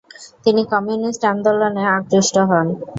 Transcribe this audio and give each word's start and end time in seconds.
তিনি 0.43 0.61
কমিউনিস্ট 0.73 1.21
আন্দোলনে 1.31 1.83
আকৃষ্ট 1.97 2.35
হন। 2.49 2.67